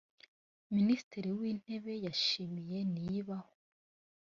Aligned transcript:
Minisitiri 0.75 1.29
w’Intebe 1.37 1.93
yashimiye 2.05 2.77
Niyibaho 2.91 3.51